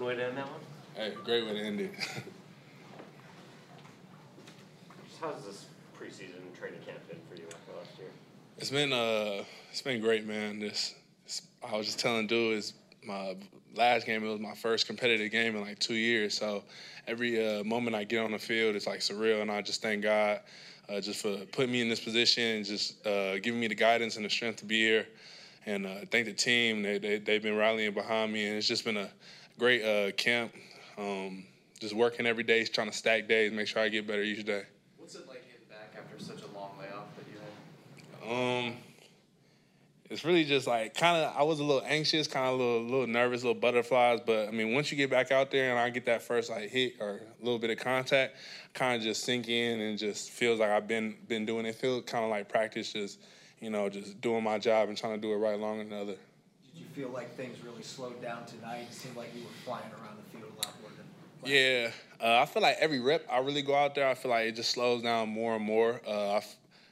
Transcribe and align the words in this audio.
Fun 0.00 0.08
way 0.08 0.16
to 0.16 0.24
end 0.24 0.38
that 0.38 0.46
one. 0.46 0.60
Hey, 0.94 1.12
great 1.24 1.44
way 1.44 1.52
to 1.52 1.60
end 1.60 1.78
it. 1.78 1.92
Just 5.04 5.20
how's 5.20 5.44
this 5.44 5.66
preseason 5.94 6.40
training 6.58 6.80
camp 6.86 7.06
been 7.06 7.18
for 7.28 7.36
you 7.36 7.46
after 7.46 7.76
last 7.76 7.98
year? 7.98 8.08
It's 8.56 8.70
been 8.70 8.94
uh, 8.94 9.44
it's 9.70 9.82
been 9.82 10.00
great, 10.00 10.26
man. 10.26 10.58
This, 10.58 10.94
this 11.26 11.42
I 11.62 11.76
was 11.76 11.84
just 11.84 11.98
telling 11.98 12.26
dude, 12.26 12.56
it's 12.56 12.72
my 13.04 13.36
last 13.74 14.06
game. 14.06 14.24
It 14.24 14.28
was 14.28 14.40
my 14.40 14.54
first 14.54 14.86
competitive 14.86 15.30
game 15.30 15.54
in 15.54 15.60
like 15.60 15.78
two 15.78 15.92
years. 15.92 16.32
So 16.32 16.64
every 17.06 17.46
uh, 17.46 17.62
moment 17.64 17.94
I 17.94 18.04
get 18.04 18.24
on 18.24 18.32
the 18.32 18.38
field, 18.38 18.76
it's 18.76 18.86
like 18.86 19.00
surreal, 19.00 19.42
and 19.42 19.50
I 19.50 19.60
just 19.60 19.82
thank 19.82 20.02
God 20.02 20.40
uh, 20.88 21.02
just 21.02 21.20
for 21.20 21.36
putting 21.52 21.72
me 21.72 21.82
in 21.82 21.90
this 21.90 22.00
position, 22.00 22.42
and 22.42 22.64
just 22.64 23.06
uh, 23.06 23.38
giving 23.40 23.60
me 23.60 23.66
the 23.66 23.74
guidance 23.74 24.16
and 24.16 24.24
the 24.24 24.30
strength 24.30 24.60
to 24.60 24.64
be 24.64 24.80
here. 24.80 25.06
And 25.66 25.84
uh, 25.84 25.96
thank 26.10 26.24
the 26.24 26.32
team. 26.32 26.80
They, 26.80 26.96
they 26.96 27.18
they've 27.18 27.42
been 27.42 27.56
rallying 27.56 27.92
behind 27.92 28.32
me, 28.32 28.46
and 28.46 28.56
it's 28.56 28.66
just 28.66 28.86
been 28.86 28.96
a 28.96 29.10
great 29.60 29.84
uh, 29.84 30.10
camp. 30.12 30.52
Um, 30.98 31.44
just 31.78 31.94
working 31.94 32.26
every 32.26 32.42
day, 32.42 32.64
trying 32.64 32.90
to 32.90 32.96
stack 32.96 33.28
days, 33.28 33.52
make 33.52 33.66
sure 33.66 33.82
I 33.82 33.88
get 33.88 34.06
better 34.06 34.22
each 34.22 34.44
day. 34.44 34.62
What's 34.96 35.14
it 35.14 35.28
like 35.28 35.44
getting 35.44 35.68
back 35.68 35.94
after 35.96 36.18
such 36.22 36.42
a 36.42 36.58
long 36.58 36.72
layoff 36.80 37.04
that 37.16 37.26
you 37.30 38.32
had? 38.32 38.66
Um, 38.66 38.76
it's 40.08 40.24
really 40.24 40.44
just 40.44 40.66
like 40.66 40.94
kind 40.94 41.22
of. 41.22 41.36
I 41.36 41.42
was 41.42 41.60
a 41.60 41.64
little 41.64 41.82
anxious, 41.86 42.26
kind 42.26 42.46
of 42.46 42.54
a 42.54 42.56
little, 42.56 42.82
little 42.82 43.06
nervous, 43.06 43.42
little 43.42 43.60
butterflies. 43.60 44.20
But 44.26 44.48
I 44.48 44.50
mean, 44.50 44.74
once 44.74 44.90
you 44.90 44.96
get 44.96 45.10
back 45.10 45.30
out 45.30 45.50
there 45.50 45.70
and 45.70 45.78
I 45.78 45.90
get 45.90 46.06
that 46.06 46.22
first 46.22 46.50
like 46.50 46.70
hit 46.70 46.94
or 46.98 47.20
a 47.40 47.44
little 47.44 47.58
bit 47.58 47.70
of 47.70 47.78
contact, 47.78 48.36
kind 48.72 48.96
of 48.96 49.02
just 49.02 49.24
sink 49.24 49.48
in 49.48 49.80
and 49.80 49.98
just 49.98 50.30
feels 50.30 50.58
like 50.58 50.70
I've 50.70 50.88
been 50.88 51.16
been 51.28 51.44
doing 51.44 51.66
it. 51.66 51.74
Feel 51.74 52.00
kind 52.02 52.24
of 52.24 52.30
like 52.30 52.48
practice, 52.48 52.92
just 52.94 53.20
you 53.60 53.68
know, 53.68 53.90
just 53.90 54.20
doing 54.22 54.42
my 54.42 54.58
job 54.58 54.88
and 54.88 54.96
trying 54.96 55.14
to 55.14 55.20
do 55.20 55.32
it 55.34 55.36
right 55.36 55.58
longer 55.58 55.84
than 55.84 55.90
the 55.90 56.00
other. 56.00 56.16
You 56.80 56.86
feel 56.94 57.10
like 57.10 57.36
things 57.36 57.62
really 57.62 57.82
slowed 57.82 58.22
down 58.22 58.46
tonight? 58.46 58.86
It 58.90 58.94
seemed 58.94 59.16
like 59.16 59.34
you 59.34 59.42
were 59.42 59.50
flying 59.64 59.84
around 60.02 60.16
the 60.16 60.38
field 60.38 60.50
a 60.50 60.66
lot 60.66 60.74
more 60.80 60.90
than. 60.96 61.50
Yeah, 61.50 61.90
uh, 62.22 62.42
I 62.42 62.46
feel 62.46 62.62
like 62.62 62.76
every 62.80 63.00
rep 63.00 63.26
I 63.30 63.38
really 63.40 63.62
go 63.62 63.74
out 63.74 63.94
there, 63.94 64.08
I 64.08 64.14
feel 64.14 64.30
like 64.30 64.46
it 64.46 64.56
just 64.56 64.70
slows 64.70 65.02
down 65.02 65.28
more 65.28 65.56
and 65.56 65.64
more. 65.64 66.00
Uh, 66.06 66.36
I 66.36 66.42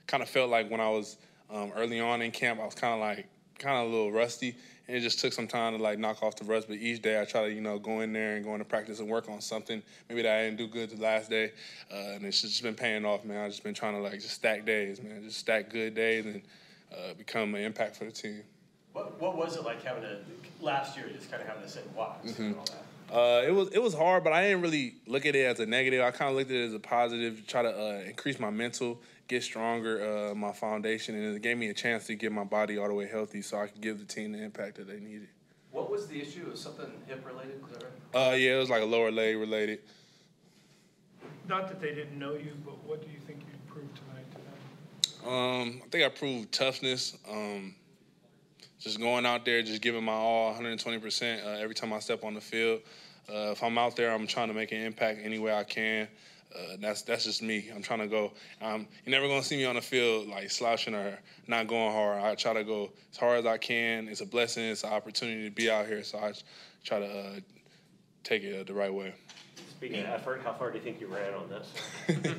kind 0.07 0.23
of 0.23 0.29
felt 0.29 0.51
like 0.51 0.71
when 0.71 0.81
I 0.81 0.91
was 0.91 1.17
um, 1.51 1.73
early 1.75 2.01
on 2.01 2.21
in 2.21 2.31
camp, 2.31 2.61
I 2.61 2.65
was 2.65 2.75
kind 2.75 2.93
of 2.95 3.01
like 3.01 3.27
kind 3.59 3.77
of 3.79 3.89
a 3.89 3.91
little 3.91 4.13
rusty, 4.13 4.57
and 4.87 4.97
it 4.97 5.01
just 5.01 5.21
took 5.21 5.33
some 5.33 5.47
time 5.47 5.77
to 5.77 5.83
like 5.83 5.99
knock 5.99 6.23
off 6.23 6.37
the 6.37 6.45
rust. 6.45 6.69
But 6.69 6.77
each 6.77 7.01
day 7.01 7.21
I 7.21 7.25
try 7.25 7.49
to 7.49 7.53
you 7.53 7.63
know 7.63 7.79
go 7.79 8.01
in 8.01 8.13
there 8.13 8.37
and 8.37 8.45
go 8.45 8.53
into 8.53 8.67
practice 8.67 9.01
and 9.01 9.09
work 9.09 9.29
on 9.31 9.41
something 9.41 9.83
maybe 10.09 10.23
that 10.23 10.39
I 10.39 10.45
didn't 10.45 10.59
do 10.59 10.67
good 10.67 10.91
the 10.91 11.03
last 11.03 11.31
day, 11.31 11.53
uh, 11.91 12.15
and 12.15 12.25
it's 12.27 12.43
just 12.43 12.63
been 12.63 12.75
paying 12.75 13.07
off, 13.07 13.25
man. 13.25 13.45
I've 13.45 13.51
just 13.51 13.65
been 13.65 13.75
trying 13.75 13.95
to 13.95 14.01
like 14.01 14.21
just 14.21 14.35
stack 14.35 14.67
days, 14.67 15.03
man, 15.03 15.23
just 15.25 15.39
stack 15.39 15.71
good 15.71 15.95
days 15.95 16.27
and 16.27 16.43
uh, 16.93 17.15
become 17.15 17.55
an 17.55 17.63
impact 17.63 17.97
for 17.97 18.05
the 18.05 18.13
team. 18.13 18.43
What, 18.99 19.21
what 19.21 19.37
was 19.37 19.57
it 19.57 19.63
like 19.63 19.85
having 19.85 20.03
a 20.03 20.19
last 20.61 20.97
year 20.97 21.09
just 21.15 21.31
kind 21.31 21.41
of 21.41 21.49
having 21.49 21.63
the 21.63 21.69
same 21.69 21.85
watch 21.97 22.19
and 22.37 22.57
all 22.57 22.65
that? 22.65 23.15
Uh, 23.15 23.47
it 23.47 23.53
was 23.53 23.69
it 23.69 23.81
was 23.81 23.95
hard, 23.95 24.25
but 24.25 24.33
I 24.33 24.43
didn't 24.43 24.61
really 24.61 24.97
look 25.07 25.25
at 25.25 25.37
it 25.37 25.47
as 25.47 25.61
a 25.61 25.67
negative. 25.67 26.03
I 26.03 26.11
kind 26.11 26.31
of 26.31 26.37
looked 26.37 26.51
at 26.51 26.57
it 26.57 26.67
as 26.67 26.75
a 26.75 26.81
positive, 26.81 27.37
to 27.37 27.47
try 27.47 27.63
to 27.63 27.69
uh, 27.69 28.01
increase 28.01 28.41
my 28.41 28.51
mental, 28.51 29.01
get 29.29 29.45
stronger, 29.45 30.31
uh, 30.31 30.35
my 30.35 30.53
foundation, 30.53 31.15
and 31.15 31.37
it 31.37 31.43
gave 31.43 31.57
me 31.57 31.69
a 31.69 31.75
chance 31.75 32.07
to 32.09 32.17
get 32.17 32.33
my 32.33 32.43
body 32.43 32.77
all 32.77 32.89
the 32.89 32.95
way 32.95 33.07
healthy, 33.07 33.41
so 33.41 33.61
I 33.61 33.69
could 33.69 33.81
give 33.81 34.01
the 34.01 34.05
team 34.05 34.33
the 34.33 34.43
impact 34.43 34.77
that 34.77 34.89
they 34.89 34.99
needed. 34.99 35.29
What 35.71 35.91
was 35.91 36.09
the 36.09 36.21
issue? 36.21 36.51
Was 36.51 36.61
something 36.61 36.91
hip 37.07 37.25
related? 37.25 37.63
Is 37.71 37.79
that 37.79 37.85
right? 38.13 38.33
Uh, 38.33 38.35
yeah, 38.35 38.57
it 38.57 38.59
was 38.59 38.69
like 38.69 38.83
a 38.83 38.87
lower 38.87 39.13
leg 39.13 39.37
related. 39.37 39.79
Not 41.47 41.69
that 41.69 41.81
they 41.81 41.95
didn't 41.95 42.19
know 42.19 42.33
you, 42.33 42.53
but 42.65 42.83
what 42.85 43.01
do 43.01 43.07
you 43.07 43.21
think 43.27 43.41
you 43.41 43.73
proved 43.73 43.97
tonight 43.97 44.27
to 44.33 45.25
them? 45.25 45.33
Um, 45.33 45.83
I 45.87 45.89
think 45.89 46.05
I 46.05 46.09
proved 46.09 46.53
toughness. 46.53 47.17
Um, 47.31 47.75
just 48.79 49.01
going 49.01 49.27
out 49.27 49.45
there, 49.45 49.63
just 49.63 49.83
giving 49.83 50.05
my 50.05 50.13
all, 50.13 50.55
120% 50.55 51.45
uh, 51.45 51.49
every 51.51 51.75
time 51.75 51.93
I 51.93 51.99
step 51.99 52.25
on 52.25 52.35
the 52.35 52.41
field. 52.41 52.81
Uh, 53.29 53.53
if 53.53 53.63
I'm 53.63 53.77
out 53.77 53.97
there, 53.97 54.13
I'm 54.13 54.27
trying 54.27 54.49
to 54.49 54.55
make 54.55 54.73
an 54.73 54.81
impact 54.81 55.21
any 55.23 55.39
way 55.39 55.53
I 55.53 55.65
can. 55.65 56.09
Uh, 56.55 56.77
that's 56.81 57.03
that's 57.03 57.25
just 57.25 57.43
me. 57.43 57.71
I'm 57.75 57.83
trying 57.83 57.99
to 57.99 58.07
go. 58.07 58.33
Um, 58.63 58.87
you're 59.05 59.11
never 59.11 59.29
gonna 59.29 59.43
see 59.43 59.59
me 59.59 59.67
on 59.67 59.75
the 59.75 59.83
field 59.83 60.29
like 60.29 60.51
slouching 60.51 60.95
or 60.95 61.19
not 61.47 61.67
going 61.67 61.93
hard. 61.93 62.23
I 62.23 62.35
try 62.37 62.55
to 62.55 62.65
go 62.65 62.91
as 63.13 63.19
hard 63.19 63.41
as 63.41 63.47
I 63.47 63.59
can. 63.59 64.09
It's 64.09 64.23
a 64.23 64.27
blessing. 64.27 64.65
It's 64.65 64.83
an 64.83 64.91
opportunity 64.91 65.45
to 65.45 65.55
be 65.55 65.71
out 65.71 65.87
here. 65.87 66.03
So 66.03 66.19
I 66.19 66.33
try 66.85 67.01
to 67.01 67.07
uh, 67.07 67.41
take 68.25 68.45
it 68.45 68.61
uh, 68.61 68.65
the 68.65 68.73
right 68.73 68.93
way. 68.93 69.13
Speaking 69.77 70.01
of 70.01 70.07
effort, 70.07 70.41
how 70.43 70.55
far 70.55 70.71
do 70.71 70.79
you 70.79 70.85
think 70.85 71.03
you 71.03 71.09
ran 71.09 71.35
on 71.35 71.51
this? 71.51 72.35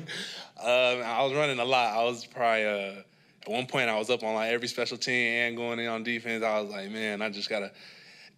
Um, 0.60 1.00
I 1.02 1.22
was 1.22 1.32
running 1.32 1.58
a 1.58 1.64
lot. 1.64 1.96
I 1.96 2.04
was 2.04 2.26
probably 2.26 2.66
uh, 2.66 3.02
at 3.42 3.48
one 3.48 3.66
point 3.66 3.88
I 3.88 3.98
was 3.98 4.10
up 4.10 4.22
on 4.22 4.34
like 4.34 4.52
every 4.52 4.68
special 4.68 4.96
team 4.98 5.26
and 5.32 5.56
going 5.56 5.78
in 5.78 5.86
on 5.88 6.02
defense. 6.02 6.44
I 6.44 6.60
was 6.60 6.70
like, 6.70 6.90
man, 6.90 7.22
I 7.22 7.30
just 7.30 7.48
gotta 7.48 7.72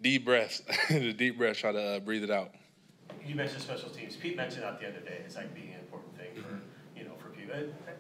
deep 0.01 0.25
breaths, 0.25 0.63
the 0.89 1.13
deep 1.13 1.39
breath, 1.39 1.57
try 1.57 1.73
to 1.73 1.97
uh, 1.97 2.01
breathe 2.01 2.25
it 2.25 2.31
out. 2.31 2.51
You 3.25 3.35
mentioned 3.35 3.63
special 3.63 3.91
teams. 3.91 4.17
Pete 4.17 4.37
mentioned 4.37 4.65
that 4.65 4.81
the 4.81 4.89
other 4.89 5.01
day, 5.01 5.19
it's 5.25 5.37
like 5.37 5.55
being 5.55 5.75
an 5.75 5.81
important 5.81 6.17
thing 6.17 6.35
for 6.35 6.41
Mm-hmm. 6.41 6.99
you 6.99 7.05
know 7.05 7.13
for 7.19 7.29
people. 7.29 7.55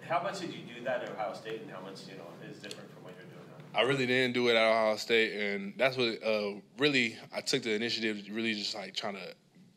How 0.08 0.22
much 0.22 0.40
did 0.40 0.52
you 0.52 0.60
do 0.74 0.82
that 0.84 1.02
at 1.02 1.10
Ohio 1.10 1.32
State, 1.34 1.62
and 1.62 1.70
how 1.70 1.80
much 1.80 2.00
you 2.08 2.16
know 2.16 2.24
is 2.50 2.58
different 2.58 2.92
from 2.92 3.04
what 3.04 3.14
you're 3.16 3.26
doing 3.26 3.46
now? 3.48 3.78
I 3.78 3.82
really 3.82 4.06
didn't 4.06 4.34
do 4.34 4.48
it 4.48 4.56
at 4.56 4.62
Ohio 4.62 4.96
State, 4.96 5.32
and 5.40 5.74
that's 5.76 5.96
what 5.96 6.22
uh, 6.24 6.54
really 6.78 7.16
I 7.32 7.40
took 7.40 7.62
the 7.62 7.72
initiative. 7.72 8.24
Really, 8.32 8.54
just 8.54 8.74
like 8.74 8.94
trying 8.96 9.14
to 9.14 9.34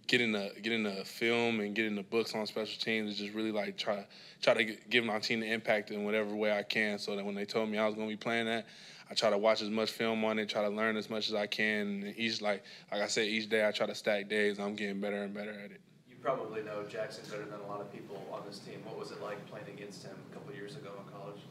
get 0.07 0.21
in 0.21 0.31
the 0.31 0.51
get 0.61 0.71
in 0.71 0.83
the 0.83 1.03
film 1.05 1.59
and 1.59 1.75
getting 1.75 1.95
the 1.95 2.03
books 2.03 2.35
on 2.35 2.45
special 2.45 2.79
teams. 2.79 3.13
is 3.13 3.17
just 3.17 3.33
really 3.33 3.51
like 3.51 3.77
try 3.77 4.05
try 4.41 4.53
to 4.53 4.63
give 4.89 5.03
my 5.03 5.19
team 5.19 5.39
the 5.39 5.51
impact 5.51 5.91
in 5.91 6.03
whatever 6.03 6.35
way 6.35 6.51
I 6.51 6.63
can. 6.63 6.99
So 6.99 7.15
that 7.15 7.25
when 7.25 7.35
they 7.35 7.45
told 7.45 7.69
me 7.69 7.77
I 7.77 7.85
was 7.85 7.95
going 7.95 8.07
to 8.07 8.13
be 8.13 8.17
playing 8.17 8.45
that, 8.45 8.65
I 9.09 9.13
try 9.13 9.29
to 9.29 9.37
watch 9.37 9.61
as 9.61 9.69
much 9.69 9.91
film 9.91 10.23
on 10.25 10.39
it, 10.39 10.49
try 10.49 10.61
to 10.61 10.69
learn 10.69 10.97
as 10.97 11.09
much 11.09 11.29
as 11.29 11.35
I 11.35 11.47
can. 11.47 12.03
And 12.03 12.17
each 12.17 12.41
like 12.41 12.63
like 12.91 13.01
I 13.01 13.07
said, 13.07 13.27
each 13.27 13.49
day 13.49 13.67
I 13.67 13.71
try 13.71 13.87
to 13.87 13.95
stack 13.95 14.29
days. 14.29 14.59
I'm 14.59 14.75
getting 14.75 14.99
better 14.99 15.23
and 15.23 15.33
better 15.33 15.51
at 15.51 15.71
it. 15.71 15.81
You 16.09 16.15
probably 16.21 16.63
know 16.63 16.83
Jaxon 16.89 17.29
better 17.29 17.45
than 17.45 17.59
a 17.61 17.67
lot 17.67 17.81
of 17.81 17.91
people 17.91 18.21
on 18.31 18.43
this 18.47 18.59
team. 18.59 18.81
What 18.83 18.97
was 18.97 19.11
it 19.11 19.21
like 19.21 19.45
playing 19.47 19.67
against 19.73 20.03
him 20.03 20.15
a 20.31 20.33
couple 20.33 20.53
years 20.53 20.75
ago 20.75 20.91
in 21.05 21.13
college? 21.13 21.41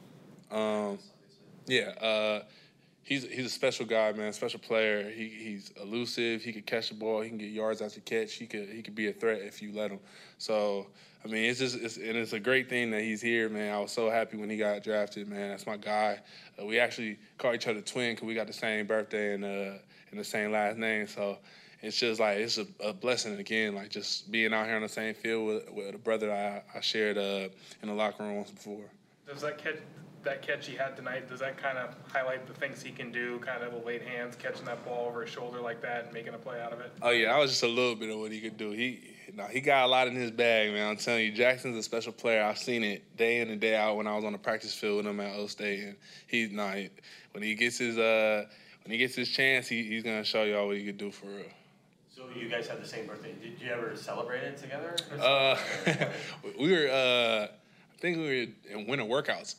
Um, 0.51 0.99
Yeah, 1.67 1.91
uh, 2.01 2.43
he's 3.05 3.25
he's 3.31 3.47
a 3.47 3.51
special 3.51 3.87
guy, 3.87 4.13
man. 4.13 4.33
Special 4.33 4.59
player. 4.59 5.09
He 5.11 5.29
he's 5.29 5.73
elusive. 5.81 6.43
He 6.43 6.53
could 6.53 6.67
catch 6.67 6.89
the 6.89 6.95
ball. 6.95 7.21
He 7.21 7.29
can 7.29 7.39
get 7.39 7.51
yards 7.51 7.81
after 7.81 8.01
catch. 8.01 8.35
He 8.35 8.47
could 8.47 8.69
he 8.69 8.83
could 8.83 8.95
be 8.95 9.09
a 9.09 9.13
threat 9.13 9.41
if 9.43 9.63
you 9.63 9.73
let 9.73 9.91
him. 9.91 10.01
So 10.39 10.89
I 11.25 11.29
mean, 11.29 11.45
it's 11.49 11.61
just 11.61 11.77
it's, 11.77 11.97
and 11.97 12.17
it's 12.17 12.33
a 12.33 12.41
great 12.41 12.69
thing 12.69 12.91
that 12.91 13.03
he's 13.03 13.23
here, 13.23 13.49
man. 13.49 13.73
I 13.73 13.79
was 13.79 13.93
so 13.93 14.11
happy 14.11 14.37
when 14.37 14.51
he 14.51 14.57
got 14.57 14.83
drafted, 14.83 15.29
man. 15.29 15.51
That's 15.51 15.67
my 15.67 15.77
guy. 15.77 16.21
Uh, 16.61 16.67
we 16.67 16.81
actually 16.81 17.19
call 17.39 17.55
each 17.55 17.69
other 17.69 17.81
twin 17.81 18.15
because 18.15 18.27
we 18.27 18.35
got 18.35 18.47
the 18.47 18.53
same 18.53 18.87
birthday 18.87 19.35
and 19.35 19.45
uh 19.45 19.79
and 20.11 20.19
the 20.19 20.25
same 20.25 20.51
last 20.51 20.79
name. 20.79 21.07
So. 21.07 21.39
It's 21.83 21.99
just 21.99 22.19
like 22.19 22.39
it's 22.39 22.57
a, 22.57 22.67
a 22.83 22.95
blessing 22.95 23.39
again, 23.39 23.75
like 23.75 23.91
just 23.91 24.33
being 24.33 24.55
out 24.55 24.65
here 24.65 24.77
on 24.77 24.81
the 24.81 24.89
same 24.89 25.13
field 25.13 25.47
with, 25.47 25.71
with 25.71 25.95
a 25.95 25.99
brother 25.99 26.33
I, 26.33 26.63
I 26.75 26.81
shared 26.81 27.19
uh, 27.19 27.51
in 27.83 27.89
the 27.89 27.93
locker 27.93 28.23
room 28.23 28.37
once 28.37 28.51
before. 28.51 28.87
Does 29.29 29.43
that 29.43 29.59
catch, 29.59 29.77
that 30.25 30.43
catch 30.43 30.67
he 30.67 30.75
had 30.75 30.97
tonight, 30.97 31.29
does 31.29 31.41
that 31.41 31.57
kind 31.57 31.79
of 31.79 31.95
highlight 32.11 32.47
the 32.47 32.55
things 32.55 32.83
he 32.83 32.91
can 32.91 33.13
do, 33.13 33.39
kind 33.41 33.63
of 33.63 33.73
the 33.73 33.87
late 33.87 34.03
hands, 34.03 34.37
catching 34.37 34.65
that 34.65 34.85
ball 34.85 35.09
over 35.09 35.23
his 35.23 35.31
shoulder 35.31 35.61
like 35.61 35.81
that 35.83 36.05
and 36.05 36.13
making 36.13 36.35
a 36.35 36.39
play 36.39 36.61
out 36.61 36.73
of 36.73 36.81
it? 36.81 36.93
Oh 37.03 37.11
yeah, 37.11 37.33
that 37.33 37.39
was 37.39 37.51
just 37.51 37.63
a 37.63 37.69
little 37.69 37.95
bit 37.95 38.11
of 38.11 38.19
what 38.19 38.33
he 38.33 38.41
could 38.41 38.57
do. 38.57 38.71
He 38.71 39.15
no, 39.35 39.45
he 39.45 39.61
got 39.61 39.85
a 39.85 39.89
lot 39.89 40.07
in 40.07 40.15
his 40.15 40.31
bag, 40.31 40.73
man. 40.73 40.91
I'm 40.91 40.97
telling 40.97 41.25
you, 41.25 41.33
Jaxon's 41.33 41.77
a 41.77 41.83
special 41.83 42.13
player. 42.13 42.43
I've 42.43 42.59
seen 42.59 42.85
it 42.85 43.17
day 43.17 43.41
in 43.41 43.51
and 43.51 43.61
day 43.61 43.77
out 43.77 43.97
when 43.97 44.07
I 44.07 44.15
was 44.15 44.25
on 44.25 44.33
the 44.33 44.39
practice 44.39 44.75
field 44.75 44.99
with 44.99 45.07
him 45.07 45.21
at 45.21 45.35
O 45.37 45.47
State, 45.47 45.81
and 45.81 45.97
he's 46.27 46.51
not. 46.51 46.77
Nah, 46.77 46.83
when 47.33 47.43
he 47.43 47.55
gets 47.55 47.79
his 47.79 47.99
uh 47.99 48.45
when 48.85 48.93
he 48.93 48.99
gets 48.99 49.15
his 49.15 49.29
chance, 49.29 49.67
he, 49.67 49.83
he's 49.83 50.03
gonna 50.03 50.25
show 50.25 50.45
y'all 50.45 50.67
what 50.67 50.77
he 50.77 50.85
could 50.85 50.99
do 50.99 51.11
for 51.11 51.27
real. 51.27 51.47
So 52.15 52.23
you 52.37 52.49
guys 52.49 52.69
had 52.69 52.83
the 52.83 52.87
same 52.87 53.07
birthday. 53.07 53.35
Did 53.43 53.61
you 53.61 53.71
ever 53.73 53.97
celebrate 53.97 54.43
it 54.43 54.57
together? 54.57 54.97
Uh, 55.21 55.59
we 56.59 56.73
were 56.73 56.89
uh. 56.89 57.49
I 58.05 58.07
think 58.07 58.19
we 58.19 58.53
were 58.71 58.79
in 58.79 58.87
winter 58.87 59.07
workouts. 59.07 59.55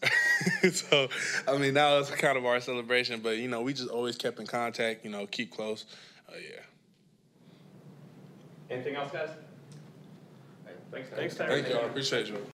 so, 0.71 1.09
I 1.47 1.57
mean, 1.57 1.73
that 1.73 1.97
was 1.97 2.11
kind 2.11 2.37
of 2.37 2.45
our 2.45 2.61
celebration. 2.61 3.21
But, 3.21 3.37
you 3.37 3.47
know, 3.47 3.63
we 3.63 3.73
just 3.73 3.89
always 3.89 4.17
kept 4.17 4.39
in 4.39 4.45
contact, 4.45 5.03
you 5.03 5.09
know, 5.09 5.25
keep 5.25 5.49
close. 5.49 5.85
Uh, 6.29 6.33
yeah. 6.37 6.59
Anything 8.69 8.97
else, 8.97 9.11
guys? 9.11 9.29
Thanks, 10.91 11.09
guys. 11.09 11.17
Thanks, 11.17 11.35
Tyler. 11.35 11.59
Thank 11.59 11.69
you. 11.69 11.79
I 11.79 11.85
appreciate 11.85 12.27
you. 12.27 12.45